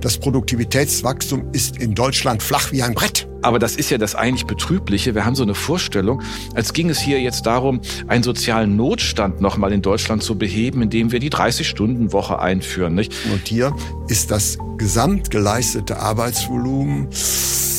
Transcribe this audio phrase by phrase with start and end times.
[0.00, 3.28] Das Produktivitätswachstum ist in Deutschland flach wie ein Brett.
[3.42, 5.14] Aber das ist ja das eigentlich Betrübliche.
[5.14, 6.22] Wir haben so eine Vorstellung,
[6.54, 11.12] als ging es hier jetzt darum, einen sozialen Notstand nochmal in Deutschland zu beheben, indem
[11.12, 12.94] wir die 30-Stunden-Woche einführen.
[12.94, 13.12] Nicht?
[13.32, 13.74] Und hier
[14.08, 17.75] ist das gesamtgeleistete Arbeitsvolumen in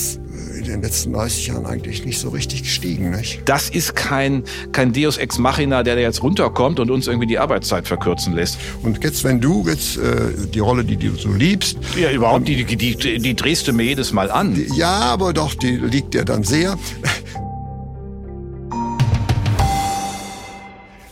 [0.67, 3.11] den letzten 30 Jahren eigentlich nicht so richtig gestiegen.
[3.11, 3.41] Nicht?
[3.45, 7.87] Das ist kein, kein Deus Ex Machina, der jetzt runterkommt und uns irgendwie die Arbeitszeit
[7.87, 8.57] verkürzen lässt.
[8.83, 11.77] Und jetzt, wenn du jetzt äh, die Rolle, die du so liebst...
[11.99, 14.55] Ja, überhaupt, die, die, die, die drehst du mir jedes Mal an.
[14.75, 16.77] Ja, aber doch, die liegt dir dann sehr.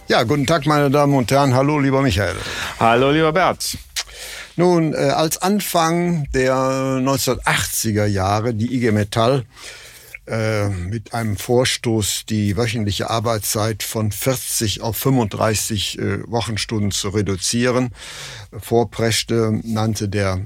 [0.07, 1.55] Ja, guten Tag, meine Damen und Herren.
[1.55, 2.35] Hallo, lieber Michael.
[2.79, 3.75] Hallo, lieber Bert.
[4.57, 9.43] Nun, äh, als Anfang der 1980er Jahre die IG Metall
[10.27, 17.91] äh, mit einem Vorstoß die wöchentliche Arbeitszeit von 40 auf 35 äh, Wochenstunden zu reduzieren
[18.57, 20.41] vorpreschte, nannte der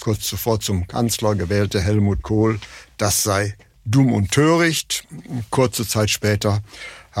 [0.00, 2.58] kurz zuvor zum Kanzler gewählte Helmut Kohl,
[2.96, 5.04] das sei dumm und töricht.
[5.50, 6.62] Kurze Zeit später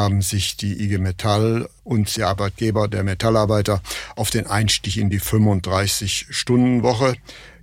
[0.00, 3.82] haben sich die IG Metall und der Arbeitgeber der Metallarbeiter
[4.16, 7.16] auf den Einstieg in die 35-Stunden-Woche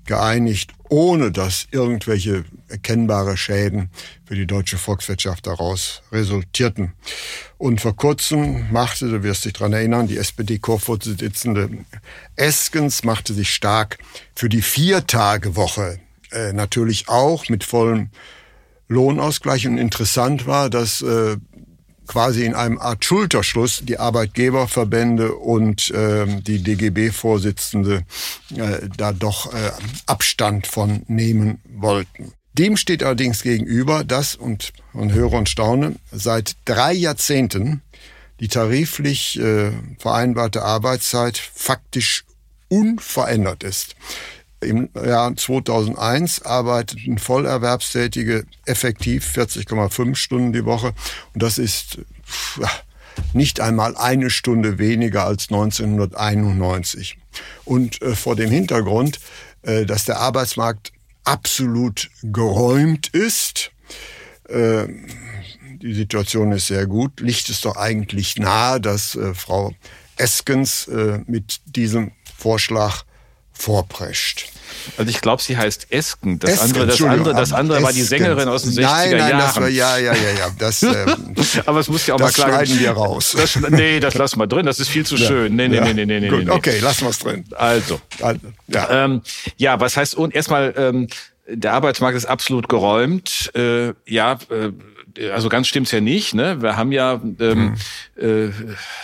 [0.05, 3.89] geeinigt, ohne dass irgendwelche erkennbare Schäden
[4.25, 6.93] für die deutsche Volkswirtschaft daraus resultierten.
[7.57, 11.69] Und vor kurzem machte, du wirst dich dran erinnern, die SPD-Vorsitzende
[12.35, 13.97] Eskens machte sich stark
[14.35, 15.99] für die Viertagewoche.
[16.31, 18.09] Äh, natürlich auch mit vollem
[18.87, 19.67] Lohnausgleich.
[19.67, 21.37] Und interessant war, dass äh,
[22.07, 28.03] quasi in einem Art Schulterschluss die Arbeitgeberverbände und äh, die DGB-Vorsitzende
[28.55, 29.71] äh, da doch äh,
[30.05, 32.33] Abstand von nehmen wollten.
[32.53, 37.81] Dem steht allerdings gegenüber, dass, und man höre und staune, seit drei Jahrzehnten
[38.39, 42.25] die tariflich äh, vereinbarte Arbeitszeit faktisch
[42.69, 43.95] unverändert ist.
[44.59, 50.93] Im Jahr 2001 arbeiteten Vollerwerbstätige effektiv 40,5 Stunden die Woche.
[51.33, 51.99] Und das ist
[53.33, 57.17] nicht einmal eine Stunde weniger als 1991.
[57.65, 59.19] Und äh, vor dem Hintergrund,
[59.61, 60.91] äh, dass der Arbeitsmarkt
[61.23, 63.71] absolut geräumt ist,
[64.49, 64.87] äh,
[65.81, 69.75] die Situation ist sehr gut, liegt es doch eigentlich nahe, dass Frau
[70.15, 70.89] Eskens
[71.27, 73.03] mit diesem Vorschlag
[73.57, 74.47] vorprescht.
[74.97, 76.39] Also ich glaube, sie heißt Esken.
[76.39, 79.19] Das Esken, andere, das andere, das andere war die Sängerin aus den 60er nein, nein,
[79.19, 79.39] Jahren.
[79.39, 80.49] Das war, ja, ja, ja, ja.
[80.57, 81.35] Das, ähm,
[81.65, 83.35] Aber es muss ja auch das mal klar schneiden wir raus.
[83.37, 84.65] Das, nee, das lassen wir drin.
[84.65, 85.27] Das ist viel zu Ja.
[85.27, 85.55] schön.
[85.55, 85.85] Nee, nee, Ja.
[85.85, 86.51] nee, nee, nee, nee, Gut, nee.
[86.51, 87.45] okay, lassen wir es drin.
[87.55, 89.05] Also, Also, Ja.
[89.05, 89.21] ähm,
[89.57, 91.07] ja, was heißt und erstmal ähm,
[91.49, 93.51] der Arbeitsmarkt ist absolut geräumt.
[93.55, 94.71] Äh, ja, äh,
[95.33, 96.33] also ganz stimmt's ja nicht.
[96.33, 96.61] Ne?
[96.61, 97.75] Wir haben ja ähm,
[98.15, 98.49] äh,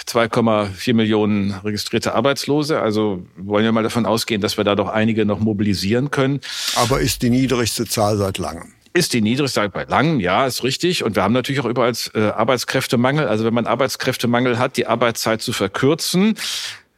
[0.08, 2.82] 2,4 Millionen registrierte Arbeitslose.
[2.82, 6.42] Also wollen wir mal davon ausgehen, dass wir da doch einige noch mobilisieren können.
[6.76, 8.74] Aber ist die niedrigste Zahl seit langem.
[8.96, 11.04] Ist die niedrigste bei langem, ja, ist richtig.
[11.04, 13.28] Und wir haben natürlich auch überall äh, Arbeitskräftemangel.
[13.28, 16.36] Also wenn man Arbeitskräftemangel hat, die Arbeitszeit zu verkürzen,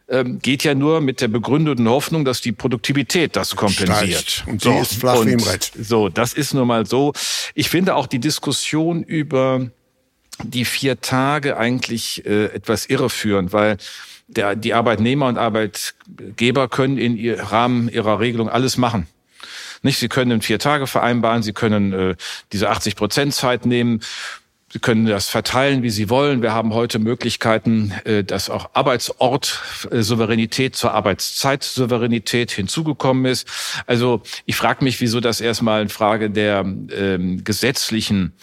[0.07, 4.29] ähm, geht ja nur mit der begründeten Hoffnung, dass die Produktivität das kompensiert.
[4.29, 4.47] Steigt.
[4.47, 5.71] Und die ist flach wie im Brett.
[5.79, 7.13] So, das ist nun mal so.
[7.53, 9.69] Ich finde auch die Diskussion über
[10.43, 13.77] die vier Tage eigentlich äh, etwas irreführend, weil
[14.27, 19.07] der, die Arbeitnehmer und Arbeitgeber können in ihr Rahmen ihrer Regelung alles machen.
[19.81, 22.15] Nicht, sie können vier Tage vereinbaren, sie können äh,
[22.51, 24.01] diese 80 Prozent Zeit nehmen.
[24.75, 26.41] Sie können das verteilen, wie Sie wollen.
[26.41, 33.47] Wir haben heute Möglichkeiten, äh, dass auch Arbeitsortsouveränität zur Arbeitszeit-Souveränität hinzugekommen ist.
[33.87, 38.33] Also ich frage mich, wieso das erstmal eine Frage der ähm, gesetzlichen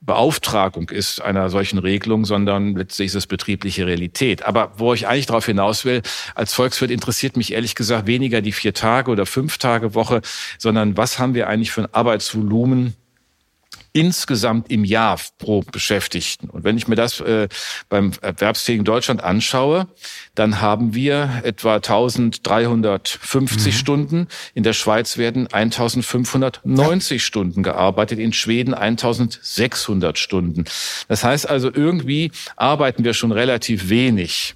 [0.00, 4.46] Beauftragung ist einer solchen Regelung, sondern letztlich ist es betriebliche Realität.
[4.46, 6.00] Aber wo ich eigentlich darauf hinaus will,
[6.34, 10.22] als Volkswirt interessiert mich ehrlich gesagt weniger die vier Tage oder fünf Tage Woche,
[10.56, 12.94] sondern was haben wir eigentlich für ein Arbeitsvolumen
[13.92, 16.48] insgesamt im Jahr pro Beschäftigten.
[16.48, 17.48] Und wenn ich mir das äh,
[17.88, 19.86] beim erwerbsfähigen Deutschland anschaue,
[20.34, 24.28] dann haben wir etwa 1350 Stunden.
[24.54, 30.64] In der Schweiz werden 1590 Stunden gearbeitet, in Schweden 1600 Stunden.
[31.08, 34.54] Das heißt also, irgendwie arbeiten wir schon relativ wenig.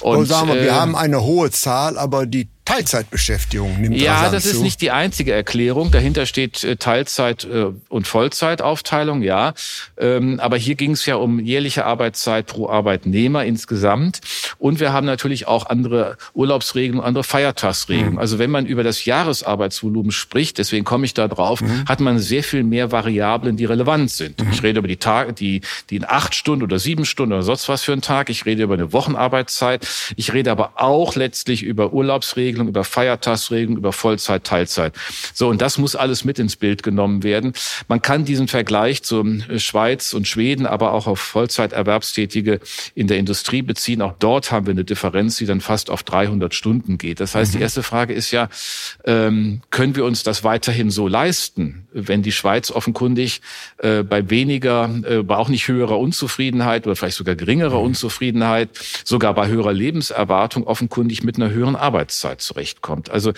[0.00, 4.42] Und, sagen wir, äh, wir haben eine hohe Zahl, aber die Teilzeitbeschäftigung nimmt Ja, das
[4.42, 4.50] zu.
[4.50, 5.90] ist nicht die einzige Erklärung.
[5.90, 9.54] Dahinter steht äh, Teilzeit- äh, und Vollzeitaufteilung, ja.
[9.96, 14.20] Ähm, aber hier ging es ja um jährliche Arbeitszeit pro Arbeitnehmer insgesamt.
[14.58, 18.12] Und wir haben natürlich auch andere Urlaubsregeln, andere Feiertagsregeln.
[18.12, 18.18] Mhm.
[18.18, 21.86] Also wenn man über das Jahresarbeitsvolumen spricht, deswegen komme ich da drauf, mhm.
[21.88, 24.42] hat man sehr viel mehr Variablen, die relevant sind.
[24.42, 24.50] Mhm.
[24.52, 27.66] Ich rede über die Tage, die, die in acht Stunden oder sieben Stunden oder sonst
[27.70, 28.28] was für einen Tag.
[28.28, 29.88] Ich rede über eine Wochenarbeitszeit.
[30.16, 31.94] Ich rede aber auch letztlich über
[32.58, 34.94] Urlaubsregelungen, über Feiertagsregelungen, über Vollzeit, Teilzeit.
[35.34, 37.52] So, und das muss alles mit ins Bild genommen werden.
[37.88, 39.24] Man kann diesen Vergleich zur
[39.56, 42.60] Schweiz und Schweden, aber auch auf Vollzeiterwerbstätige
[42.94, 44.02] in der Industrie beziehen.
[44.02, 47.20] Auch dort haben wir eine Differenz, die dann fast auf 300 Stunden geht.
[47.20, 47.58] Das heißt, mhm.
[47.58, 48.48] die erste Frage ist ja,
[49.04, 53.40] ähm, können wir uns das weiterhin so leisten, wenn die Schweiz offenkundig
[53.78, 57.86] äh, bei weniger, äh, bei auch nicht höherer Unzufriedenheit oder vielleicht sogar geringerer mhm.
[57.86, 58.70] Unzufriedenheit,
[59.04, 63.10] sogar bei höherer Lebenserwartung offenkundig mit einer höheren Arbeitszeit zurechtkommt.
[63.10, 63.32] Also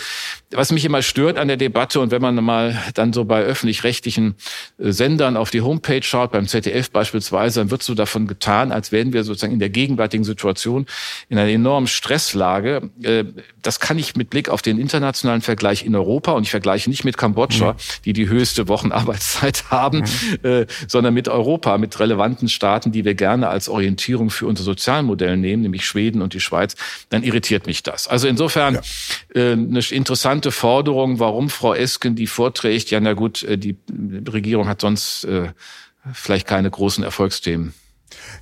[0.52, 4.36] was mich immer stört an der Debatte und wenn man mal dann so bei öffentlich-rechtlichen
[4.78, 8.92] äh, Sendern auf die Homepage schaut, beim ZDF beispielsweise, dann wird so davon getan, als
[8.92, 10.86] wären wir sozusagen in der gegenwärtigen Situation
[11.28, 12.90] in einer enormen Stresslage.
[13.02, 13.24] Äh,
[13.62, 17.04] das kann ich mit Blick auf den internationalen Vergleich in Europa und ich vergleiche nicht
[17.04, 17.76] mit Kambodscha, mhm.
[18.04, 20.04] die die höchste Wochenarbeitszeit haben,
[20.42, 25.36] äh, sondern mit Europa, mit relevanten Staaten, die wir gerne als Orientierung für unser Sozialmodell
[25.36, 26.76] nehmen, nämlich Schweden und die Schweiz,
[27.08, 28.06] dann irritiert mich das.
[28.06, 28.80] Also insofern ja.
[29.34, 32.90] Äh, eine interessante Forderung, warum Frau Esken die vorträgt.
[32.90, 33.76] Ja, na gut, äh, die
[34.28, 35.48] Regierung hat sonst äh,
[36.12, 37.74] vielleicht keine großen Erfolgsthemen.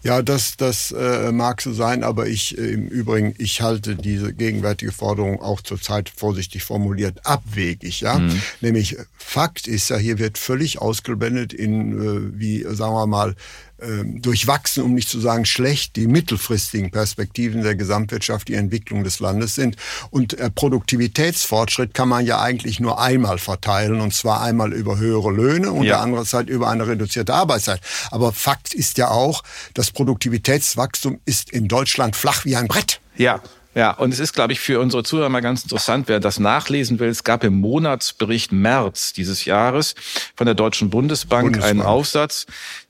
[0.03, 4.33] Ja, das, das äh, mag so sein, aber ich äh, im Übrigen, ich halte diese
[4.33, 8.01] gegenwärtige Forderung auch zurzeit vorsichtig formuliert abwegig.
[8.01, 8.41] Ja, mhm.
[8.61, 13.35] nämlich Fakt ist ja, hier wird völlig ausgeblendet in äh, wie sagen wir mal
[13.79, 19.55] durchwachsen, um nicht zu sagen schlecht, die mittelfristigen Perspektiven der Gesamtwirtschaft, die Entwicklung des Landes
[19.55, 19.77] sind.
[20.11, 25.31] Und äh, Produktivitätsfortschritt kann man ja eigentlich nur einmal verteilen, und zwar einmal über höhere
[25.31, 25.95] Löhne und ja.
[25.95, 27.81] der andere Zeit über eine reduzierte Arbeitszeit.
[28.11, 29.43] Aber Fakt ist ja auch,
[29.75, 33.01] das Produktivitätswachstum ist in Deutschland flach wie ein Brett.
[33.17, 33.41] Ja,
[33.79, 36.99] ja, und es ist, glaube ich, für unsere Zuhörer mal ganz interessant, wer das nachlesen
[36.99, 37.09] will.
[37.09, 39.95] Es gab im Monatsbericht März dieses Jahres
[40.35, 41.71] von der Deutschen Bundesbank, Bundesbank.
[41.71, 42.47] einen Aufsatz,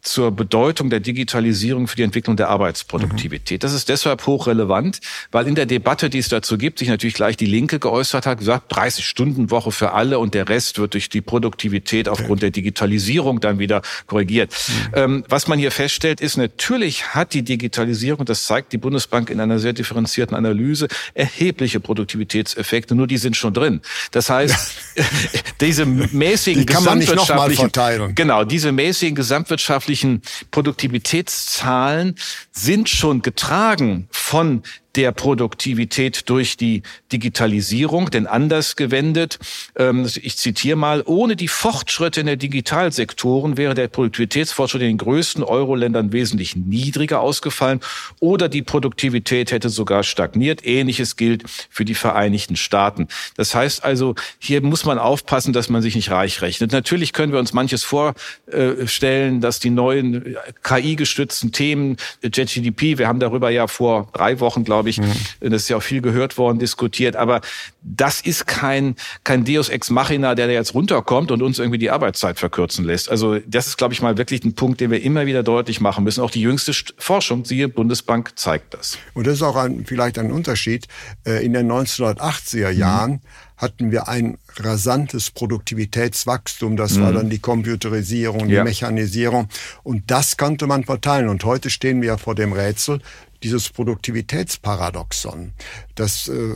[0.08, 3.60] zur Bedeutung der Digitalisierung für die Entwicklung der Arbeitsproduktivität.
[3.60, 3.62] Mhm.
[3.62, 5.00] Das ist deshalb hochrelevant,
[5.30, 8.38] weil in der Debatte, die es dazu gibt, sich natürlich gleich die Linke geäußert hat,
[8.38, 12.50] gesagt, 30 Stunden Woche für alle und der Rest wird durch die Produktivität aufgrund der
[12.50, 14.52] Digitalisierung dann wieder korrigiert.
[14.52, 14.94] Mhm.
[14.94, 19.40] Ähm, was man hier feststellt, ist, natürlich hat die Digitalisierung, das zeigt die Bundesbank in
[19.40, 23.80] einer sehr differenzierten Analyse, erhebliche Produktivitätseffekte, nur die sind schon drin.
[24.10, 25.04] Das heißt, ja.
[25.60, 32.14] diese mäßigen die kann man nicht gesamtwirtschaftlichen, genau, diese mäßigen gesamtwirtschaftlichen wirtschaftlichen Produktivitätszahlen
[32.52, 34.62] sind schon getragen von
[34.98, 38.10] der Produktivität durch die Digitalisierung.
[38.10, 39.38] Denn anders gewendet,
[39.76, 44.98] ähm, ich zitiere mal, ohne die Fortschritte in der Digitalsektoren wäre der Produktivitätsfortschritt in den
[44.98, 47.78] größten Euro-Ländern wesentlich niedriger ausgefallen
[48.18, 50.66] oder die Produktivität hätte sogar stagniert.
[50.66, 53.06] Ähnliches gilt für die Vereinigten Staaten.
[53.36, 56.72] Das heißt also, hier muss man aufpassen, dass man sich nicht reich rechnet.
[56.72, 63.50] Natürlich können wir uns manches vorstellen, dass die neuen KI-gestützten Themen, JetGDP, wir haben darüber
[63.50, 65.40] ja vor drei Wochen, glaube ich, glaube ich.
[65.40, 65.50] Mhm.
[65.50, 67.16] Das ist ja auch viel gehört worden, diskutiert.
[67.16, 67.40] Aber
[67.82, 72.38] das ist kein, kein Deus Ex Machina, der jetzt runterkommt und uns irgendwie die Arbeitszeit
[72.38, 73.10] verkürzen lässt.
[73.10, 76.04] Also das ist, glaube ich, mal wirklich ein Punkt, den wir immer wieder deutlich machen
[76.04, 76.22] müssen.
[76.22, 78.98] Auch die jüngste Forschung, siehe Bundesbank, zeigt das.
[79.14, 80.86] Und das ist auch ein, vielleicht ein Unterschied.
[81.26, 83.20] Äh, in den 1980er Jahren mhm
[83.58, 86.76] hatten wir ein rasantes Produktivitätswachstum.
[86.76, 87.02] Das mhm.
[87.02, 88.64] war dann die Computerisierung, die ja.
[88.64, 89.48] Mechanisierung.
[89.82, 91.28] Und das konnte man verteilen.
[91.28, 93.00] Und heute stehen wir vor dem Rätsel,
[93.42, 95.52] dieses Produktivitätsparadoxon.
[95.94, 96.54] Das äh,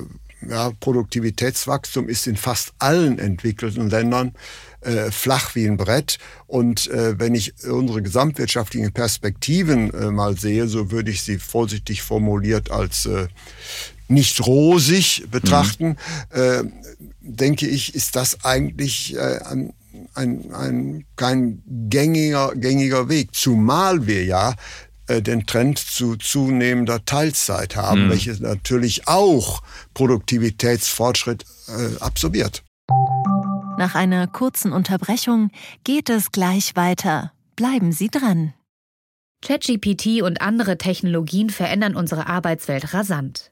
[0.48, 4.32] ja, Produktivitätswachstum ist in fast allen entwickelten Ländern
[4.80, 6.18] äh, flach wie ein Brett.
[6.46, 12.02] Und äh, wenn ich unsere gesamtwirtschaftlichen Perspektiven äh, mal sehe, so würde ich sie vorsichtig
[12.02, 13.28] formuliert als äh,
[14.08, 15.96] nicht rosig betrachten,
[16.34, 16.40] mhm.
[16.40, 16.64] äh,
[17.20, 19.72] denke ich, ist das eigentlich äh, ein,
[20.14, 23.34] ein, ein, kein gängiger, gängiger Weg.
[23.34, 24.54] Zumal wir ja
[25.08, 28.10] den Trend zu zunehmender Teilzeit haben, mhm.
[28.10, 29.62] welches natürlich auch
[29.94, 32.62] Produktivitätsfortschritt äh, absorbiert.
[33.78, 35.50] Nach einer kurzen Unterbrechung
[35.84, 37.32] geht es gleich weiter.
[37.56, 38.54] Bleiben Sie dran.
[39.44, 43.51] ChatGPT und andere Technologien verändern unsere Arbeitswelt rasant.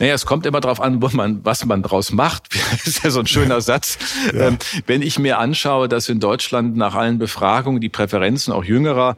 [0.00, 2.48] Naja, es kommt immer darauf an, wo man, was man draus macht.
[2.72, 3.98] Das ist ja so ein schöner Satz.
[4.32, 4.48] Ja.
[4.48, 9.16] Ähm, wenn ich mir anschaue, dass in Deutschland nach allen Befragungen die Präferenzen auch jüngerer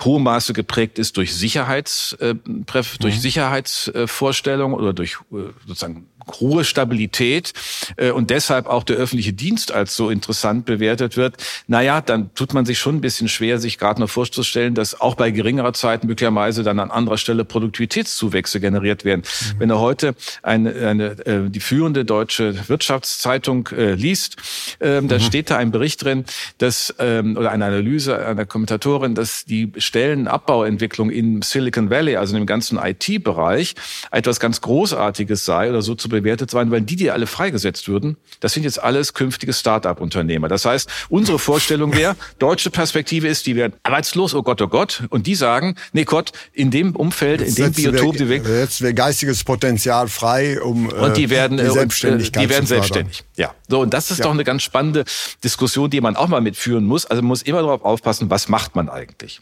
[0.00, 3.20] hohem Maße geprägt ist durch Sicherheits, äh, durch mhm.
[3.20, 6.06] Sicherheitsvorstellungen oder durch äh, sozusagen
[6.40, 7.52] hohe Stabilität
[7.96, 12.54] äh, und deshalb auch der öffentliche Dienst als so interessant bewertet wird, naja, dann tut
[12.54, 16.04] man sich schon ein bisschen schwer, sich gerade noch vorzustellen, dass auch bei geringerer Zeit
[16.04, 19.22] möglicherweise dann an anderer Stelle Produktivitätszuwächse generiert werden.
[19.22, 19.60] Mhm.
[19.60, 24.36] Wenn er heute eine, eine, äh, die führende deutsche Wirtschaftszeitung äh, liest,
[24.80, 25.08] äh, mhm.
[25.08, 26.24] da steht da ein Bericht drin,
[26.58, 32.46] dass ähm, oder eine Analyse einer Kommentatorin, dass die Stellenabbauentwicklung in Silicon Valley, also im
[32.46, 33.74] ganzen IT-Bereich,
[34.10, 38.16] etwas ganz Großartiges sei oder so zu bewertet sein, weil die, die alle freigesetzt würden,
[38.40, 40.48] das sind jetzt alles künftige Start-up-Unternehmer.
[40.48, 45.04] Das heißt, unsere Vorstellung wäre, deutsche Perspektive ist, die werden arbeitslos, oh Gott, oh Gott,
[45.10, 48.94] und die sagen, nee Gott, in dem Umfeld, in dem Biotop, die wir, jetzt wäre
[48.94, 53.24] geistiges Potenzial frei, um und die werden, die äh, Selbstständigkeit die werden selbstständig.
[53.36, 54.24] Ja, so und das ist ja.
[54.24, 55.04] doch eine ganz spannende
[55.44, 57.06] Diskussion, die man auch mal mitführen muss.
[57.06, 59.40] Also man muss immer darauf aufpassen, was macht man eigentlich?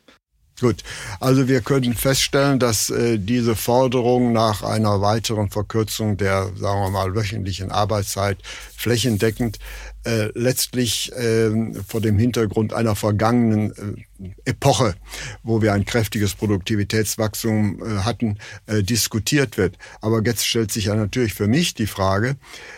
[0.59, 0.85] Gut,
[1.21, 6.91] also wir können feststellen, dass äh, diese Forderung nach einer weiteren Verkürzung der, sagen wir
[6.91, 8.39] mal, wöchentlichen Arbeitszeit
[8.75, 9.59] flächendeckend
[10.07, 11.51] äh, letztlich äh,
[11.87, 14.95] vor dem Hintergrund einer vergangenen äh, Epoche,
[15.43, 19.77] wo wir ein kräftiges Produktivitätswachstum äh, hatten, äh, diskutiert wird.
[20.01, 22.37] Aber jetzt stellt sich ja natürlich für mich die Frage,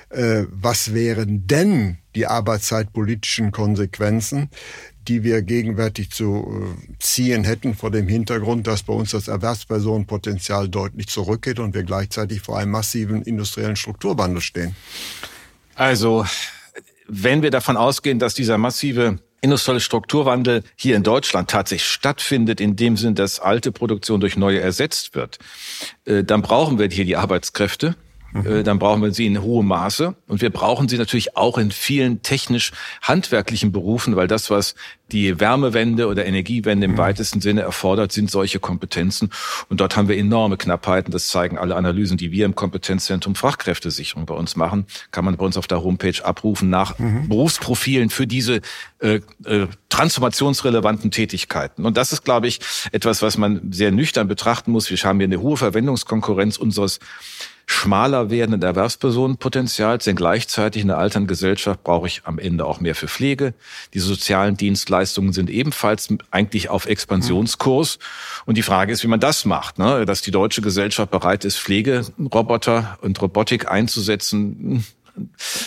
[0.09, 4.51] äh, was wären denn die arbeitszeitpolitischen Konsequenzen,
[5.07, 10.69] die wir gegenwärtig zu äh, ziehen hätten vor dem Hintergrund, dass bei uns das Erwerbspersonenpotenzial
[10.69, 14.75] deutlich zurückgeht und wir gleichzeitig vor einem massiven industriellen Strukturwandel stehen?
[15.77, 16.27] Also,
[17.07, 22.75] wenn wir davon ausgehen, dass dieser massive industrielle Strukturwandel hier in Deutschland tatsächlich stattfindet, in
[22.75, 25.39] dem Sinn, dass alte Produktion durch neue ersetzt wird,
[26.05, 27.95] äh, dann brauchen wir hier die Arbeitskräfte.
[28.33, 28.65] Mhm.
[28.65, 30.15] Dann brauchen wir sie in hohem Maße.
[30.27, 34.75] Und wir brauchen sie natürlich auch in vielen technisch-handwerklichen Berufen, weil das, was
[35.13, 36.99] die Wärmewende oder Energiewende im mhm.
[36.99, 39.31] weitesten Sinne erfordert, sind solche Kompetenzen.
[39.71, 41.13] Und dort haben wir enorme Knappheiten.
[41.13, 44.87] Das zeigen alle Analysen, die wir im Kompetenzzentrum Fachkräftesicherung bei uns machen.
[45.11, 47.29] Kann man bei uns auf der Homepage abrufen nach mhm.
[47.29, 48.61] Berufsprofilen für diese
[48.99, 51.87] äh, äh, transformationsrelevanten Tätigkeiten.
[51.87, 52.61] Und das ist, glaube ich,
[52.93, 54.91] etwas, was man sehr nüchtern betrachten muss.
[54.91, 57.01] Wir haben hier eine hohe Verwendungskonkurrenz unseres
[57.71, 62.95] schmaler werdenden Erwerbspersonenpotenzials, denn gleichzeitig in der alternden Gesellschaft brauche ich am Ende auch mehr
[62.95, 63.53] für Pflege.
[63.93, 67.99] Die sozialen Dienstleistungen sind ebenfalls eigentlich auf Expansionskurs.
[68.47, 70.07] Und die Frage ist, wie man das macht, ne?
[70.07, 74.87] dass die deutsche Gesellschaft bereit ist, Pflegeroboter und Robotik einzusetzen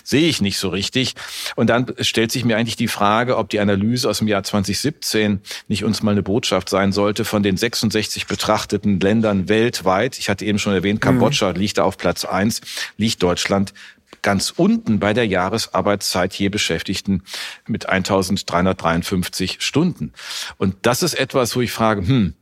[0.04, 1.16] sehe ich nicht so richtig.
[1.56, 5.42] Und dann stellt sich mir eigentlich die Frage, ob die Analyse aus dem Jahr 2017
[5.68, 10.18] nicht uns mal eine Botschaft sein sollte von den 66 betrachteten Ländern weltweit.
[10.18, 11.60] Ich hatte eben schon erwähnt, Kambodscha mhm.
[11.60, 12.62] liegt da auf Platz eins,
[12.98, 13.74] liegt Deutschland
[14.22, 17.24] ganz unten bei der Jahresarbeitszeit je Beschäftigten
[17.68, 20.14] mit 1353 Stunden.
[20.58, 22.34] Und das ist etwas, wo ich frage, hm,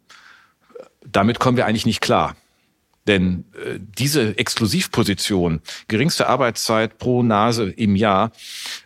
[1.06, 2.36] damit kommen wir eigentlich nicht klar.
[3.08, 8.32] Denn äh, diese Exklusivposition, geringste Arbeitszeit pro Nase im Jahr,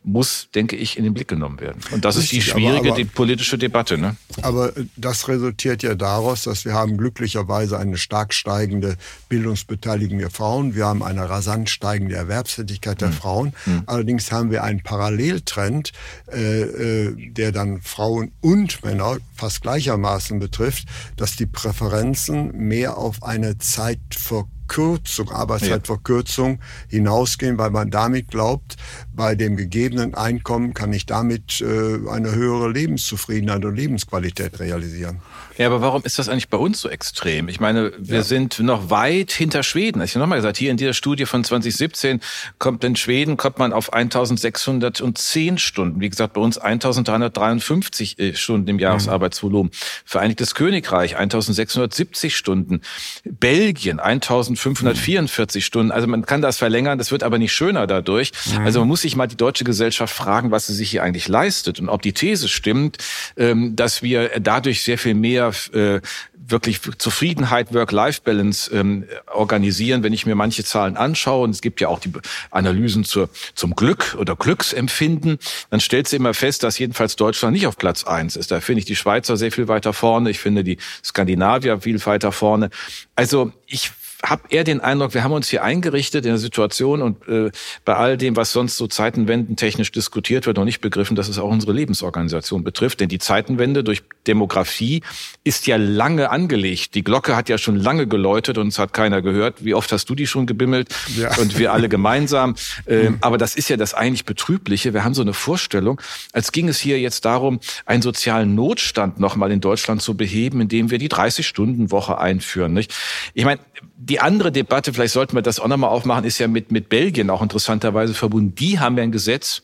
[0.03, 1.81] muss, denke ich, in den Blick genommen werden.
[1.91, 3.97] Und das Richtig, ist die schwierige aber, aber, politische Debatte.
[3.97, 4.15] Ne?
[4.41, 8.95] Aber äh, das resultiert ja daraus, dass wir haben glücklicherweise eine stark steigende
[9.29, 10.75] Bildungsbeteiligung der Frauen.
[10.75, 13.15] Wir haben eine rasant steigende Erwerbstätigkeit der hm.
[13.15, 13.53] Frauen.
[13.65, 13.83] Hm.
[13.87, 15.91] Allerdings haben wir einen Paralleltrend,
[16.31, 23.23] äh, äh, der dann Frauen und Männer fast gleichermaßen betrifft, dass die Präferenzen mehr auf
[23.23, 28.75] eine Zeit Verkürzung, Arbeitszeitverkürzung hinausgehen, weil man damit glaubt,
[29.13, 35.21] bei dem gegebenen Einkommen kann ich damit äh, eine höhere Lebenszufriedenheit und Lebensqualität realisieren.
[35.57, 37.47] Ja, aber warum ist das eigentlich bei uns so extrem?
[37.47, 38.23] Ich meine, wir ja.
[38.23, 40.01] sind noch weit hinter Schweden.
[40.01, 42.21] Ich habe nochmal gesagt, hier in dieser Studie von 2017
[42.57, 46.01] kommt in Schweden kommt man auf 1610 Stunden.
[46.01, 49.71] Wie gesagt, bei uns 1353 äh, Stunden im Jahresarbeitsvolumen.
[50.05, 52.81] Vereinigtes Königreich 1670 Stunden.
[53.23, 55.91] Belgien 1544 Stunden.
[55.91, 58.31] Also man kann das verlängern, das wird aber nicht schöner dadurch.
[58.57, 58.65] Mhm.
[58.65, 61.79] Also man muss sich mal die deutsche Gesellschaft fragen, was sie sich hier eigentlich leistet
[61.79, 62.97] und ob die These stimmt,
[63.37, 65.42] ähm, dass wir dadurch sehr viel mehr
[65.73, 66.01] äh,
[66.47, 71.43] wirklich Zufriedenheit, Work-Life-Balance ähm, organisieren, wenn ich mir manche Zahlen anschaue.
[71.43, 72.11] Und es gibt ja auch die
[72.51, 75.39] Analysen zur, zum Glück oder Glücksempfinden.
[75.69, 78.51] Dann stellt sie immer fest, dass jedenfalls Deutschland nicht auf Platz eins ist.
[78.51, 80.29] Da finde ich die Schweizer sehr viel weiter vorne.
[80.29, 82.69] Ich finde die Skandinavier viel weiter vorne.
[83.15, 83.91] Also ich
[84.23, 87.51] habe eher den Eindruck, wir haben uns hier eingerichtet in der Situation und äh,
[87.83, 91.37] bei all dem, was sonst so Zeitenwenden technisch diskutiert wird, noch nicht begriffen, dass es
[91.37, 93.01] auch unsere Lebensorganisation betrifft.
[93.01, 95.03] Denn die Zeitenwende durch Demografie
[95.43, 96.95] ist ja lange angelegt.
[96.95, 99.65] Die Glocke hat ja schon lange geläutet und es hat keiner gehört.
[99.65, 100.87] Wie oft hast du die schon gebimmelt?
[101.17, 101.37] Ja.
[101.37, 102.55] Und wir alle gemeinsam.
[102.85, 104.93] Ähm, aber das ist ja das eigentlich Betrübliche.
[104.93, 106.01] Wir haben so eine Vorstellung,
[106.33, 110.91] als ging es hier jetzt darum, einen sozialen Notstand nochmal in Deutschland zu beheben, indem
[110.91, 112.73] wir die 30-Stunden-Woche einführen.
[112.73, 112.93] Nicht?
[113.33, 113.59] Ich meine,
[113.95, 117.29] die andere Debatte, vielleicht sollten wir das auch nochmal aufmachen, ist ja mit, mit Belgien
[117.29, 118.55] auch interessanterweise verbunden.
[118.55, 119.61] Die haben ja ein Gesetz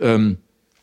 [0.00, 0.38] ähm,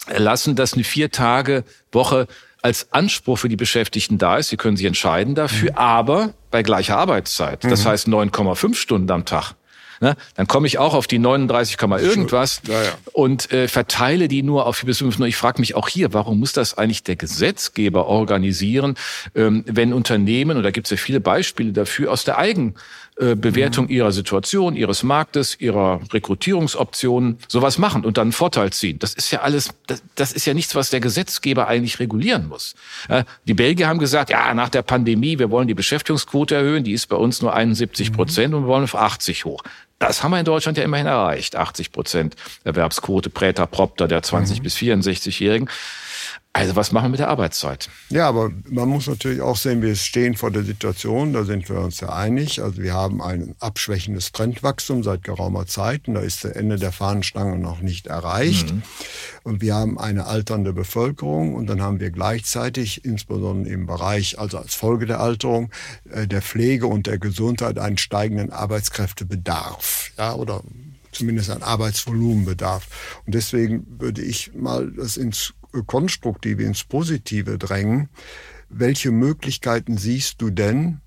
[0.08, 2.28] erlassen, dass eine vier Tage Woche
[2.62, 4.50] als Anspruch für die Beschäftigten da ist.
[4.50, 5.78] Sie können sich entscheiden dafür, mhm.
[5.78, 7.64] aber bei gleicher Arbeitszeit.
[7.64, 7.90] Das mhm.
[7.90, 9.56] heißt 9,5 Stunden am Tag.
[10.02, 10.16] Ne?
[10.36, 12.90] Dann komme ich auch auf die 39, irgendwas ja, ja.
[13.14, 15.20] und äh, verteile die nur auf bis fünf.
[15.20, 18.96] Ich frage mich auch hier, warum muss das eigentlich der Gesetzgeber organisieren,
[19.36, 22.40] ähm, wenn Unternehmen, und da gibt es ja viele Beispiele dafür, aus der
[23.22, 23.92] Eigenbewertung mhm.
[23.92, 29.00] ihrer Situation, ihres Marktes, ihrer Rekrutierungsoptionen sowas machen und dann einen Vorteil ziehen.
[29.00, 32.76] Das ist ja alles, das, das ist ja nichts, was der Gesetzgeber eigentlich regulieren muss.
[33.46, 37.08] Die Belgier haben gesagt, ja, nach der Pandemie, wir wollen die Beschäftigungsquote erhöhen, die ist
[37.08, 38.58] bei uns nur 71 Prozent mhm.
[38.58, 39.64] und wir wollen auf 80 hoch.
[40.00, 41.56] Das haben wir in Deutschland ja immerhin erreicht.
[41.56, 44.64] 80 Prozent Erwerbsquote Präter Propter der 20 mhm.
[44.64, 45.70] bis 64-Jährigen.
[46.54, 47.90] Also was machen wir mit der Arbeitszeit?
[48.10, 51.80] Ja, aber man muss natürlich auch sehen, wir stehen vor der Situation, da sind wir
[51.80, 52.62] uns ja einig.
[52.62, 56.92] Also wir haben ein abschwächendes Trendwachstum seit geraumer Zeit und da ist der Ende der
[56.92, 58.74] Fahnenstange noch nicht erreicht.
[58.74, 58.84] Mhm.
[59.44, 64.58] Und wir haben eine alternde Bevölkerung und dann haben wir gleichzeitig, insbesondere im Bereich, also
[64.58, 65.72] als Folge der Alterung,
[66.10, 70.12] äh, der Pflege und der Gesundheit einen steigenden Arbeitskräftebedarf.
[70.18, 70.62] Ja, oder
[71.14, 72.88] zumindest ein Arbeitsvolumenbedarf.
[73.26, 75.54] Und deswegen würde ich mal das ins
[75.86, 78.10] Konstruktive ins Positive drängen.
[78.70, 81.02] Welche Möglichkeiten siehst du denn,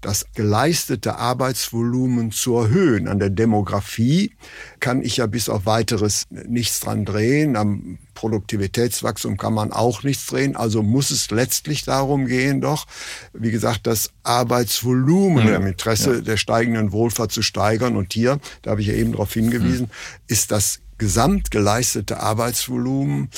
[0.00, 3.06] das geleistete Arbeitsvolumen zu erhöhen.
[3.06, 4.32] An der Demografie
[4.80, 7.56] kann ich ja bis auf weiteres nichts dran drehen.
[7.56, 10.56] Am Produktivitätswachstum kann man auch nichts drehen.
[10.56, 12.86] Also muss es letztlich darum gehen, doch,
[13.34, 15.56] wie gesagt, das Arbeitsvolumen ja.
[15.56, 16.20] im Interesse ja.
[16.20, 17.96] der steigenden Wohlfahrt zu steigern.
[17.96, 20.24] Und hier, da habe ich ja eben darauf hingewiesen, mhm.
[20.28, 23.30] ist das gesamt geleistete Arbeitsvolumen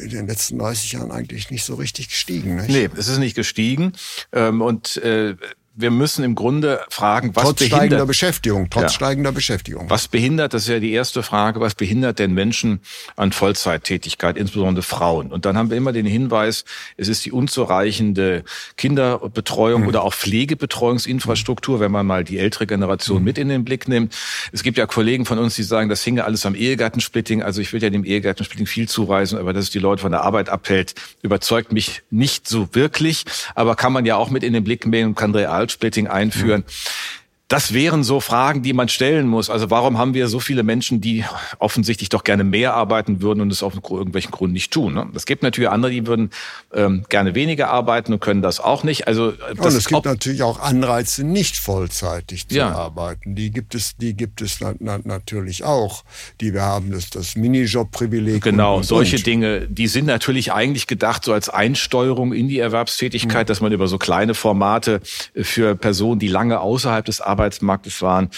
[0.00, 2.56] in den letzten 30 Jahren eigentlich nicht so richtig gestiegen.
[2.56, 2.68] Nicht?
[2.68, 3.92] Nee, es ist nicht gestiegen.
[4.32, 5.34] Ähm, und äh,
[5.78, 8.88] wir müssen im Grunde fragen, was trotz behindert, steigender Beschäftigung, trotz ja.
[8.88, 9.90] steigender Beschäftigung.
[9.90, 12.80] Was behindert, das ist ja die erste Frage, was behindert denn Menschen
[13.14, 15.30] an Vollzeittätigkeit, insbesondere Frauen?
[15.30, 16.64] Und dann haben wir immer den Hinweis,
[16.96, 18.42] es ist die unzureichende
[18.78, 19.88] Kinderbetreuung mhm.
[19.88, 23.24] oder auch Pflegebetreuungsinfrastruktur, wenn man mal die ältere Generation mhm.
[23.24, 24.16] mit in den Blick nimmt.
[24.52, 27.42] Es gibt ja Kollegen von uns, die sagen, das hinge alles am Ehegattensplitting.
[27.42, 30.22] Also ich will ja dem Ehegattensplitting viel zuweisen, aber dass es die Leute von der
[30.22, 33.24] Arbeit abhält, überzeugt mich nicht so wirklich.
[33.54, 36.62] Aber kann man ja auch mit in den Blick nehmen und kann real Splitting einführen.
[36.62, 37.15] Mhm.
[37.48, 39.50] Das wären so Fragen, die man stellen muss.
[39.50, 41.24] Also warum haben wir so viele Menschen, die
[41.60, 44.94] offensichtlich doch gerne mehr arbeiten würden und es auf irgendwelchen Grund nicht tun?
[44.94, 45.06] Ne?
[45.14, 46.30] Es gibt natürlich andere, die würden
[46.74, 49.06] ähm, gerne weniger arbeiten und können das auch nicht.
[49.06, 52.72] Also das und es gibt natürlich auch Anreize, nicht vollzeitig zu ja.
[52.72, 53.36] arbeiten.
[53.36, 56.02] Die gibt es, die gibt es na, na, natürlich auch.
[56.40, 58.42] Die wir haben, das, das Minijob-Privileg.
[58.42, 59.26] Genau, und, und, solche und.
[59.26, 63.48] Dinge, die sind natürlich eigentlich gedacht so als Einsteuerung in die Erwerbstätigkeit, mhm.
[63.48, 65.00] dass man über so kleine Formate
[65.40, 68.30] für Personen, die lange außerhalb des Arbeits Arbeitsmarktes waren,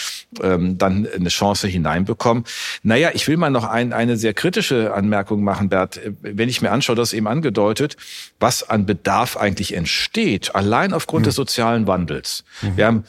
[0.43, 2.45] ähm, dann eine Chance hineinbekommen.
[2.83, 6.01] Naja, ich will mal noch ein, eine sehr kritische Anmerkung machen, Bert.
[6.21, 7.97] Wenn ich mir anschaue, das eben angedeutet,
[8.41, 11.29] was an Bedarf eigentlich entsteht, allein aufgrund mhm.
[11.29, 12.45] des sozialen Wandels.
[12.63, 12.77] Mhm.
[12.77, 13.05] Wir haben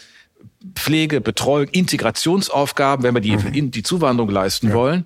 [0.76, 3.72] Pflege, Betreuung, Integrationsaufgaben, wenn wir die, mhm.
[3.72, 4.74] die Zuwanderung leisten ja.
[4.74, 5.06] wollen.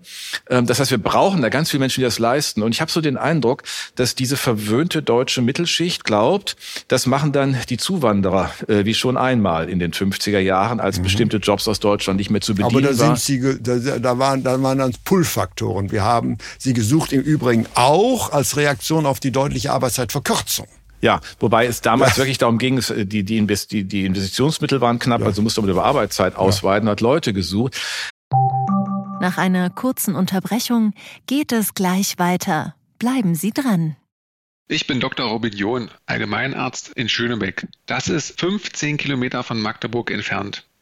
[0.49, 2.63] Ähm, das heißt, wir brauchen da ganz viele Menschen, die das leisten.
[2.63, 3.61] Und ich habe so den Eindruck,
[3.95, 6.55] dass diese verwöhnte deutsche Mittelschicht glaubt,
[6.87, 11.03] das machen dann die Zuwanderer, äh, wie schon einmal in den 50er Jahren, als mhm.
[11.03, 14.43] bestimmte Jobs aus Deutschland nicht mehr zu bedienen Aber da sind sie, da, da waren,
[14.43, 15.91] da waren dann Pull-Faktoren.
[15.91, 20.67] Wir haben sie gesucht im Übrigen auch als Reaktion auf die deutliche Arbeitszeitverkürzung.
[21.03, 22.19] Ja, wobei es damals ja.
[22.19, 25.27] wirklich darum ging, die, die, die, die Investitionsmittel waren knapp, ja.
[25.27, 27.75] also musste man über Arbeitszeit ausweiten, hat Leute gesucht.
[29.19, 30.93] Nach einer kurzen Unterbrechung
[31.27, 32.75] geht es gleich weiter.
[32.99, 33.97] Bleiben Sie dran.
[34.69, 35.27] Ich bin Dr.
[35.27, 37.67] Robin John, Allgemeinarzt in Schönebeck.
[37.85, 40.65] Das ist 15 Kilometer von Magdeburg entfernt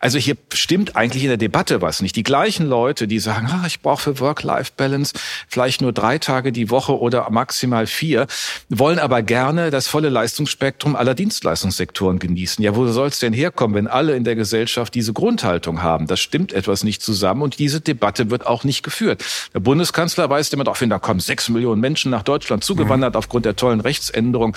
[0.00, 2.16] Also hier stimmt eigentlich in der Debatte was nicht.
[2.16, 5.12] Die gleichen Leute, die sagen, ah, ich brauche für Work-Life-Balance
[5.46, 8.26] vielleicht nur drei Tage die Woche oder maximal vier,
[8.70, 12.64] wollen aber gerne das volle Leistungsspektrum aller Dienstleistungssektoren genießen.
[12.64, 16.06] Ja, wo soll es denn herkommen, wenn alle in der Gesellschaft diese Grundhaltung haben?
[16.06, 19.22] Das stimmt etwas nicht zusammen und diese Debatte wird auch nicht geführt.
[19.52, 23.18] Der Bundeskanzler weist immer darauf hin, da kommen sechs Millionen Menschen nach Deutschland zugewandert mhm.
[23.18, 24.56] aufgrund der tollen Rechtsänderung.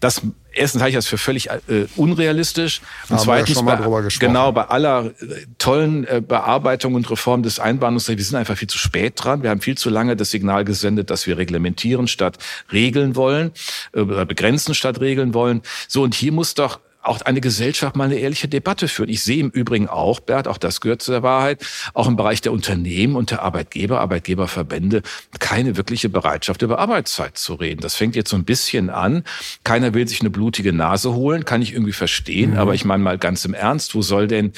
[0.00, 0.22] Das
[0.54, 4.64] erstens halte ich das für völlig äh, unrealistisch und Haben zweitens ja bei, genau bei
[4.64, 9.14] aller äh, tollen äh, Bearbeitung und Reform des Einbahnungsrechts, wir sind einfach viel zu spät
[9.16, 9.42] dran.
[9.42, 12.38] Wir haben viel zu lange das Signal gesendet, dass wir reglementieren statt
[12.72, 13.52] regeln wollen,
[13.92, 15.62] äh, begrenzen statt regeln wollen.
[15.88, 19.08] So und hier muss doch auch eine Gesellschaft mal eine ehrliche Debatte führen.
[19.08, 22.52] Ich sehe im Übrigen auch, Bert, auch das gehört zur Wahrheit, auch im Bereich der
[22.52, 25.02] Unternehmen und der Arbeitgeber, Arbeitgeberverbände
[25.40, 27.80] keine wirkliche Bereitschaft, über Arbeitszeit zu reden.
[27.80, 29.24] Das fängt jetzt so ein bisschen an.
[29.64, 32.52] Keiner will sich eine blutige Nase holen, kann ich irgendwie verstehen.
[32.52, 32.58] Mhm.
[32.58, 34.52] Aber ich meine mal ganz im Ernst, wo soll denn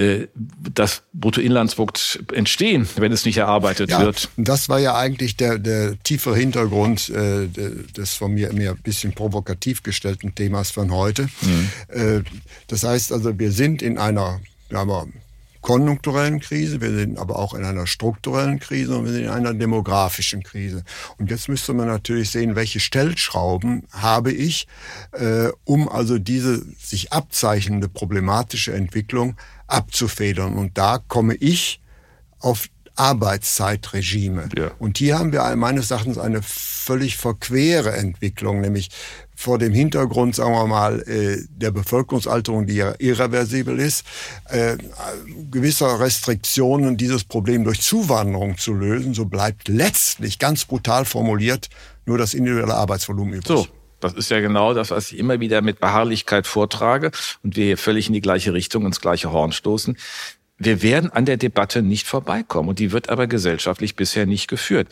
[0.00, 0.28] äh,
[0.72, 4.30] das Bruttoinlandsprodukt entstehen, wenn es nicht erarbeitet ja, wird?
[4.36, 9.12] Das war ja eigentlich der, der tiefe Hintergrund äh, des von mir mir ein bisschen
[9.12, 11.28] provokativ gestellten Themas von heute.
[11.42, 11.70] Mhm.
[11.88, 12.22] Äh,
[12.68, 14.84] das heißt also, wir sind in einer ja,
[15.60, 19.52] konjunkturellen Krise, wir sind aber auch in einer strukturellen Krise und wir sind in einer
[19.52, 20.84] demografischen Krise.
[21.18, 24.66] Und jetzt müsste man natürlich sehen, welche Stellschrauben habe ich,
[25.12, 29.36] äh, um also diese sich abzeichnende problematische Entwicklung
[29.70, 30.54] abzufedern.
[30.54, 31.80] Und da komme ich
[32.38, 34.50] auf Arbeitszeitregime.
[34.56, 34.72] Ja.
[34.78, 38.90] Und hier haben wir meines Erachtens eine völlig verquere Entwicklung, nämlich
[39.34, 44.04] vor dem Hintergrund, sagen wir mal, äh, der Bevölkerungsalterung, die ja irreversibel ist,
[44.50, 44.76] äh,
[45.50, 51.70] gewisser Restriktionen dieses Problem durch Zuwanderung zu lösen, so bleibt letztlich ganz brutal formuliert
[52.04, 53.46] nur das individuelle Arbeitsvolumen übrig.
[53.46, 53.66] So.
[54.00, 57.10] Das ist ja genau das, was ich immer wieder mit Beharrlichkeit vortrage
[57.42, 59.96] und wir hier völlig in die gleiche Richtung, ins gleiche Horn stoßen.
[60.62, 64.88] Wir werden an der Debatte nicht vorbeikommen und die wird aber gesellschaftlich bisher nicht geführt.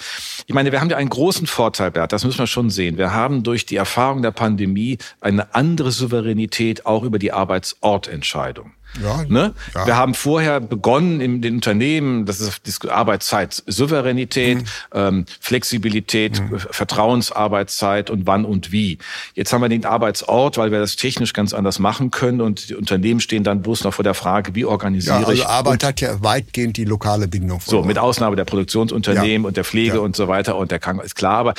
[0.46, 2.96] Ich meine, wir haben ja einen großen Vorteil, Bert, das müssen wir schon sehen.
[2.96, 8.72] Wir haben durch die Erfahrung der Pandemie eine andere Souveränität auch über die Arbeitsortentscheidung.
[9.02, 9.54] Ja, ne?
[9.74, 9.86] ja.
[9.86, 14.64] Wir haben vorher begonnen in den Unternehmen, das ist Arbeitszeit, Souveränität, mhm.
[14.92, 16.58] ähm, Flexibilität, mhm.
[16.58, 18.98] Vertrauensarbeitszeit und wann und wie.
[19.34, 22.74] Jetzt haben wir den Arbeitsort, weil wir das technisch ganz anders machen können und die
[22.74, 25.46] Unternehmen stehen dann bloß noch vor der Frage, wie organisiere ja, also ich.
[25.46, 27.60] Arbeit hat ja weitgehend die lokale Bindung.
[27.64, 31.14] So, mit Ausnahme der Produktionsunternehmen und der Pflege und so weiter und der Krankenhaus, ist
[31.14, 31.38] klar.
[31.38, 31.54] Aber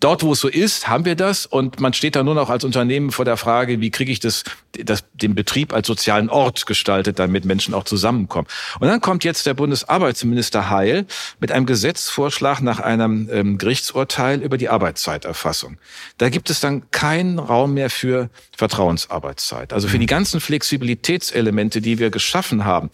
[0.00, 2.64] dort, wo es so ist, haben wir das und man steht da nur noch als
[2.64, 7.18] Unternehmen vor der Frage, wie kriege ich das, das, den Betrieb als sozialen Ort gestaltet,
[7.18, 8.48] damit Menschen auch zusammenkommen.
[8.80, 11.06] Und dann kommt jetzt der Bundesarbeitsminister Heil
[11.40, 15.78] mit einem Gesetzvorschlag nach einem ähm, Gerichtsurteil über die Arbeitszeiterfassung.
[16.18, 19.72] Da gibt es dann keinen Raum mehr für Vertrauensarbeitszeit.
[19.72, 22.90] Also für die ganzen Flexibilitätselemente, die wir geschaffen haben.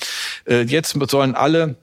[0.47, 1.77] Äh, jetzt sollen alle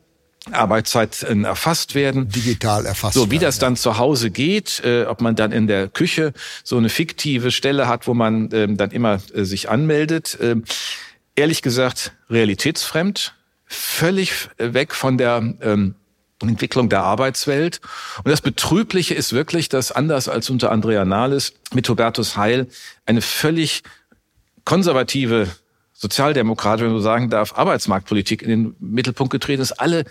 [0.51, 2.29] Arbeitszeiten erfasst werden.
[2.29, 3.15] Digital erfasst.
[3.15, 6.77] So wie das dann zu Hause geht, äh, ob man dann in der Küche so
[6.77, 10.37] eine fiktive Stelle hat, wo man ähm, dann immer äh, sich anmeldet.
[10.41, 10.63] Ähm,
[11.35, 13.33] ehrlich gesagt realitätsfremd,
[13.65, 15.95] völlig weg von der ähm,
[16.41, 17.81] Entwicklung der Arbeitswelt.
[18.17, 22.67] Und das Betrübliche ist wirklich, dass anders als unter Andrea Nahles mit Hubertus Heil
[23.05, 23.83] eine völlig
[24.63, 25.47] konservative
[25.93, 29.71] Sozialdemokrat, wenn man so sagen darf, Arbeitsmarktpolitik in den Mittelpunkt getreten ist.
[29.73, 30.03] Alle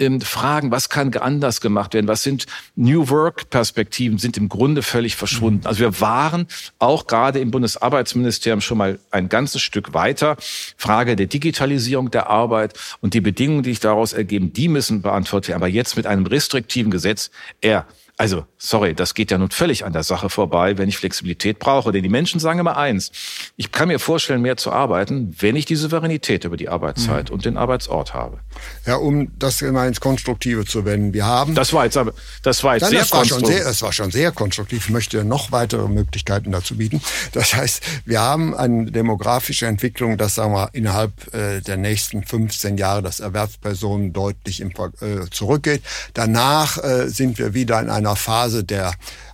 [0.00, 5.16] ähm, Fragen, was kann anders gemacht werden, was sind New Work-Perspektiven, sind im Grunde völlig
[5.16, 5.60] verschwunden.
[5.60, 5.66] Mhm.
[5.66, 6.46] Also wir waren
[6.78, 10.36] auch gerade im Bundesarbeitsministerium schon mal ein ganzes Stück weiter.
[10.76, 15.48] Frage der Digitalisierung der Arbeit und die Bedingungen, die sich daraus ergeben, die müssen beantwortet
[15.48, 15.62] werden.
[15.62, 17.86] Aber jetzt mit einem restriktiven Gesetz, er
[18.20, 21.90] also, sorry, das geht ja nun völlig an der Sache vorbei, wenn ich Flexibilität brauche.
[21.90, 23.12] Denn die Menschen sagen immer eins,
[23.56, 27.34] ich kann mir vorstellen, mehr zu arbeiten, wenn ich die Souveränität über die Arbeitszeit mhm.
[27.34, 28.40] und den Arbeitsort habe.
[28.84, 31.14] Ja, um das immer ins Konstruktive zu wenden.
[31.14, 31.54] Wir haben.
[31.54, 33.92] Das war jetzt aber, das war jetzt Nein, sehr das war schon sehr, das war
[33.94, 34.84] schon sehr konstruktiv.
[34.84, 37.00] Ich möchte noch weitere Möglichkeiten dazu bieten.
[37.32, 42.76] Das heißt, wir haben eine demografische Entwicklung, dass, sagen wir, innerhalb äh, der nächsten 15
[42.76, 45.80] Jahre das Erwerbspersonen deutlich im, äh, zurückgeht.
[46.12, 48.92] Danach äh, sind wir wieder in einer einer Phase der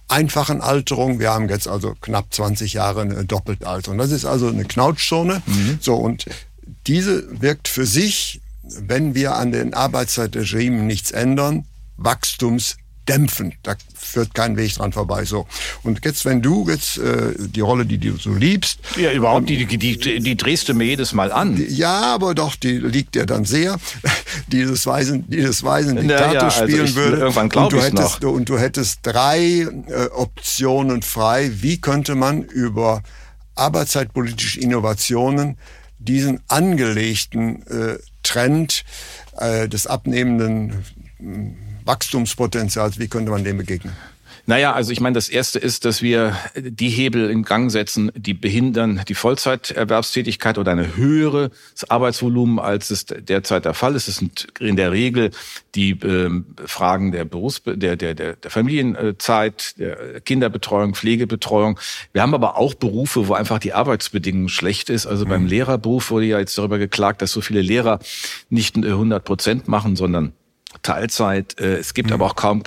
[0.08, 1.18] einfachen Alterung.
[1.18, 3.98] Wir haben jetzt also knapp 20 Jahre eine Doppeltalterung.
[3.98, 5.42] Das ist also eine Knautschzone.
[5.46, 5.78] Mhm.
[5.80, 6.26] So, und
[6.86, 11.64] diese wirkt für sich, wenn wir an den Arbeitszeitregimen nichts ändern,
[11.96, 12.76] wachstums
[13.08, 13.54] dämpfen.
[13.62, 15.24] Da führt kein Weg dran vorbei.
[15.24, 15.46] So.
[15.82, 18.80] Und jetzt, wenn du jetzt äh, die Rolle, die du so liebst.
[18.96, 21.62] Ja, überhaupt, die, die, die, die drehst du mir jedes Mal an.
[21.68, 23.78] Ja, aber doch, die liegt dir dann sehr.
[24.48, 27.18] Dieses Weisen, dieses Weisen Diktator ja, also spielen ich, würde.
[27.18, 28.20] Irgendwann glaube ich noch.
[28.22, 31.50] Und du hättest drei äh, Optionen frei.
[31.54, 33.02] Wie könnte man über
[33.54, 35.56] arbeitszeitpolitische Innovationen
[35.98, 38.84] diesen angelegten äh, Trend
[39.38, 40.84] äh, des abnehmenden
[41.84, 43.94] Wachstumspotenzials, wie könnte man dem begegnen?
[44.48, 48.32] Naja, also ich meine, das Erste ist, dass wir die Hebel in Gang setzen, die
[48.32, 51.50] behindern die Vollzeiterwerbstätigkeit oder eine höhere
[51.88, 54.06] Arbeitsvolumen, als es derzeit der Fall ist.
[54.06, 55.32] Es sind in der Regel
[55.74, 56.30] die äh,
[56.64, 61.80] Fragen der Berufs-, der, der, der, der Familienzeit, der Kinderbetreuung, Pflegebetreuung.
[62.12, 65.06] Wir haben aber auch Berufe, wo einfach die Arbeitsbedingungen schlecht ist.
[65.06, 65.30] Also mhm.
[65.30, 67.98] beim Lehrerberuf wurde ja jetzt darüber geklagt, dass so viele Lehrer
[68.48, 70.34] nicht 100 Prozent machen, sondern
[70.86, 71.58] Teilzeit.
[71.60, 72.14] Äh, es gibt mhm.
[72.14, 72.62] aber auch kaum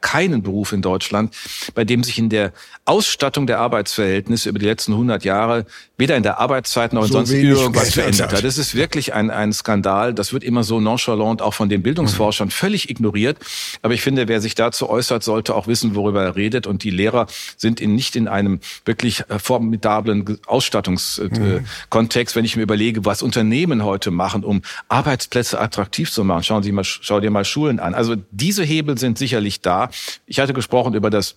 [0.00, 1.34] keinen Beruf in Deutschland,
[1.74, 2.52] bei dem sich in der
[2.84, 7.30] Ausstattung der Arbeitsverhältnisse über die letzten 100 Jahre weder in der Arbeitszeit noch so sonst
[7.30, 8.42] irgendwas verändert hat.
[8.42, 10.14] Das ist wirklich ein, ein Skandal.
[10.14, 12.52] Das wird immer so nonchalant auch von den Bildungsforschern mhm.
[12.52, 13.38] völlig ignoriert.
[13.82, 16.66] Aber ich finde, wer sich dazu äußert, sollte auch wissen, worüber er redet.
[16.66, 22.34] Und die Lehrer sind in, nicht in einem wirklich äh, formidablen Ausstattungskontext.
[22.34, 22.38] Mhm.
[22.38, 26.42] Wenn ich mir überlege, was Unternehmen heute machen, um Arbeitsplätze attraktiv zu machen.
[26.42, 27.94] Schauen Sie mal, schau dir mal Schulen an.
[27.94, 29.90] Also diese Hebel sind sicherlich da.
[30.26, 31.36] Ich hatte gesprochen über das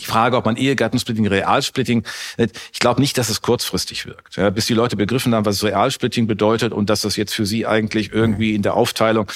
[0.00, 2.02] die Frage, ob man Ehegattensplitting, Realsplitting,
[2.72, 4.36] ich glaube nicht, dass es kurzfristig wirkt.
[4.36, 7.66] Ja, bis die Leute begriffen haben, was Realsplitting bedeutet und dass das jetzt für sie
[7.66, 9.30] eigentlich irgendwie in der Aufteilung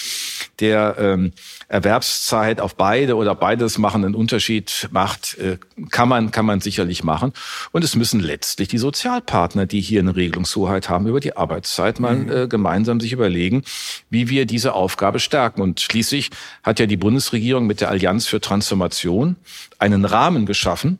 [0.58, 1.32] der ähm,
[1.68, 5.58] Erwerbszeit auf beide oder beides machen einen Unterschied macht, äh,
[5.90, 7.32] kann man, kann man sicherlich machen.
[7.72, 12.16] Und es müssen letztlich die Sozialpartner, die hier eine Regelungshoheit haben über die Arbeitszeit, mal
[12.16, 12.32] mhm.
[12.32, 13.62] äh, gemeinsam sich überlegen,
[14.08, 15.60] wie wir diese Aufgabe stärken.
[15.60, 16.30] Und schließlich
[16.62, 19.36] hat ja die Bundesregierung mit der Allianz für Transformation
[19.78, 20.98] einen Rahmen geschaffen,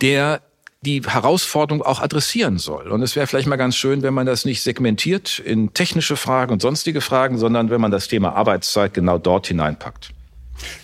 [0.00, 0.42] der
[0.84, 2.88] die Herausforderung auch adressieren soll.
[2.88, 6.52] Und es wäre vielleicht mal ganz schön, wenn man das nicht segmentiert in technische Fragen
[6.52, 10.10] und sonstige Fragen, sondern wenn man das Thema Arbeitszeit genau dort hineinpackt.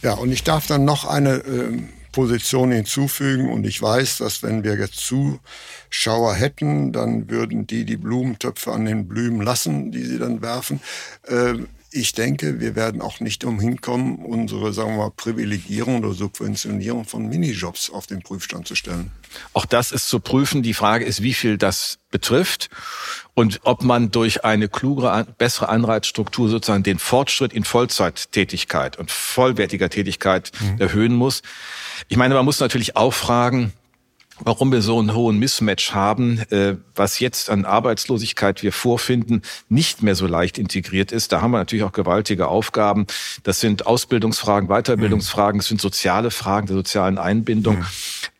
[0.03, 1.79] Ja, und ich darf dann noch eine äh,
[2.13, 3.51] Position hinzufügen.
[3.51, 8.85] Und ich weiß, dass wenn wir jetzt Zuschauer hätten, dann würden die die Blumentöpfe an
[8.85, 10.81] den Blumen lassen, die sie dann werfen.
[11.27, 11.55] Äh,
[11.93, 17.05] ich denke, wir werden auch nicht umhin kommen, unsere, sagen wir mal, Privilegierung oder Subventionierung
[17.05, 19.11] von Minijobs auf den Prüfstand zu stellen.
[19.53, 20.63] Auch das ist zu prüfen.
[20.63, 22.71] Die Frage ist, wie viel das betrifft
[23.35, 29.89] und ob man durch eine klugere, bessere Anreizstruktur sozusagen den Fortschritt in Vollzeittätigkeit und vollwertiger
[29.89, 30.81] Tätigkeit mhm.
[30.81, 31.43] erhöhen muss.
[32.09, 33.73] Ich meine, man muss natürlich auch fragen,
[34.45, 40.03] warum wir so einen hohen Mismatch haben, äh, was jetzt an Arbeitslosigkeit wir vorfinden, nicht
[40.03, 41.33] mehr so leicht integriert ist.
[41.33, 43.07] Da haben wir natürlich auch gewaltige Aufgaben.
[43.43, 47.79] Das sind Ausbildungsfragen, Weiterbildungsfragen, das sind soziale Fragen der sozialen Einbindung.
[47.79, 47.87] Mhm.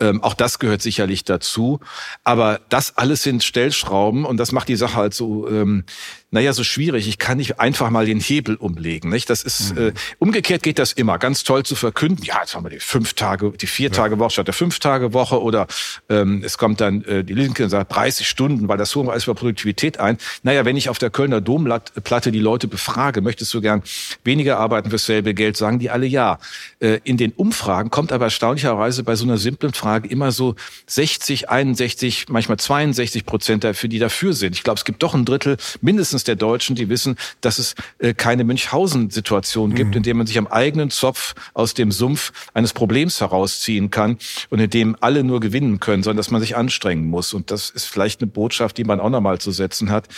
[0.01, 1.81] Ähm, auch das gehört sicherlich dazu.
[2.25, 5.85] Aber das alles sind Stellschrauben und das macht die Sache halt so ähm,
[6.33, 7.09] naja, so schwierig.
[7.09, 9.11] Ich kann nicht einfach mal den Hebel umlegen.
[9.11, 9.29] Nicht?
[9.31, 9.89] Das ist mhm.
[9.89, 11.19] äh, umgekehrt geht das immer.
[11.19, 12.25] Ganz toll zu verkünden.
[12.25, 15.13] Ja, jetzt haben wir die fünf Tage, die vier Tage Woche statt der fünf Tage
[15.13, 15.67] Woche oder
[16.09, 19.13] ähm, es kommt dann äh, die Linke und sagt 30 Stunden, weil das holen wir
[19.13, 20.19] alles über Produktivität ein.
[20.45, 23.83] Naja, wenn ich auf der Kölner Domplatte die Leute befrage, möchtest du gern
[24.23, 26.39] weniger arbeiten für dasselbe Geld, sagen die alle ja.
[26.79, 30.55] Äh, in den Umfragen kommt aber erstaunlicherweise bei so einer simplen Frage immer so
[30.87, 34.55] 60, 61, manchmal 62 Prozent dafür, die dafür sind.
[34.55, 37.75] Ich glaube, es gibt doch ein Drittel mindestens mindestens der Deutschen, die wissen, dass es
[37.99, 39.97] äh, keine Münchhausen-Situation gibt, mhm.
[39.99, 44.19] in der man sich am eigenen Zopf aus dem Sumpf eines Problems herausziehen kann
[44.51, 47.35] und in dem alle nur gewinnen können, sondern dass man sich anstrengen muss.
[47.35, 50.09] Und das ist vielleicht eine Botschaft, die man auch nochmal zu setzen hat.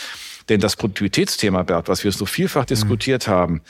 [0.49, 2.67] Denn das Produktivitätsthema, Bert, was wir so vielfach mhm.
[2.67, 3.61] diskutiert haben,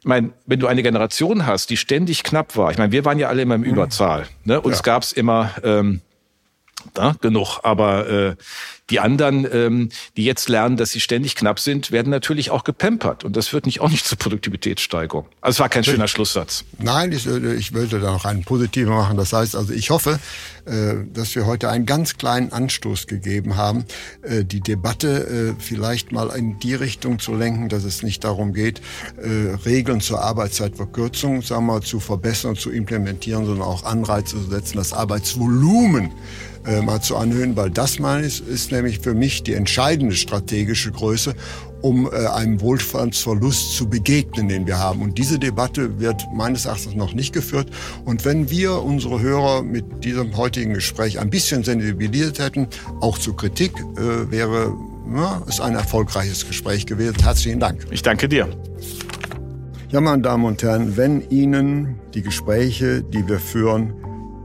[0.00, 3.18] ich meine, wenn du eine Generation hast, die ständig knapp war, ich meine, wir waren
[3.18, 3.72] ja alle immer im mhm.
[3.72, 4.26] Überzahl.
[4.44, 4.60] Ne?
[4.60, 4.82] Uns ja.
[4.82, 6.00] gab's immer ähm,
[6.94, 8.36] da, genug, aber äh,
[8.90, 13.24] die anderen, ähm, die jetzt lernen, dass sie ständig knapp sind, werden natürlich auch gepampert.
[13.24, 15.26] Und das führt nicht auch nicht zur Produktivitätssteigerung.
[15.40, 16.64] Also es war kein schöner Schlusssatz.
[16.78, 19.16] Nein, ich, äh, ich wollte da noch einen positiven machen.
[19.16, 20.20] Das heißt also, ich hoffe,
[20.66, 23.86] äh, dass wir heute einen ganz kleinen Anstoß gegeben haben,
[24.22, 28.80] äh, die Debatte vielleicht mal in die Richtung zu lenken, dass es nicht darum geht,
[29.64, 34.76] Regeln zur Arbeitszeitverkürzung sagen wir, mal, zu verbessern, zu implementieren, sondern auch Anreize zu setzen,
[34.76, 36.12] das Arbeitsvolumen
[36.66, 40.90] äh, mal zu anhören, weil das mal ist, ist nämlich für mich die entscheidende strategische
[40.90, 41.34] Größe,
[41.80, 45.02] um äh, einem Wohlstandsverlust zu begegnen, den wir haben.
[45.02, 47.68] Und diese Debatte wird meines Erachtens noch nicht geführt.
[48.04, 52.66] Und wenn wir unsere Hörer mit diesem heutigen Gespräch ein bisschen sensibilisiert hätten,
[53.00, 54.74] auch zu Kritik, äh, wäre
[55.14, 57.16] ja, es ein erfolgreiches Gespräch gewesen.
[57.22, 57.86] Herzlichen Dank.
[57.90, 58.48] Ich danke dir.
[59.90, 63.94] Ja, meine Damen und Herren, wenn Ihnen die Gespräche, die wir führen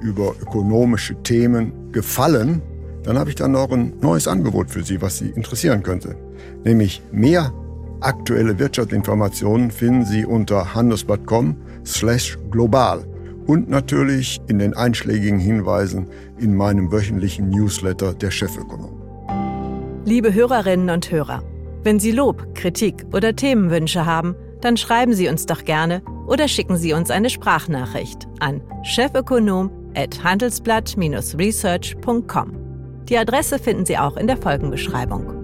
[0.02, 2.62] über ökonomische Themen gefallen,
[3.04, 6.16] dann habe ich dann noch ein neues Angebot für Sie, was Sie interessieren könnte.
[6.64, 7.54] Nämlich mehr
[8.00, 13.06] aktuelle Wirtschaftsinformationen finden Sie unter handelsblatt.com slash global
[13.48, 19.02] und natürlich in den einschlägigen Hinweisen in meinem wöchentlichen Newsletter der Chefökonom.
[20.06, 21.44] Liebe Hörerinnen und Hörer,
[21.84, 26.78] wenn Sie Lob, Kritik oder Themenwünsche haben, dann schreiben Sie uns doch gerne oder schicken
[26.78, 28.62] Sie uns eine Sprachnachricht an
[29.96, 32.52] chefökonom@handelsblatt-research.com.
[33.10, 35.41] Die Adresse finden Sie auch in der Folgenbeschreibung.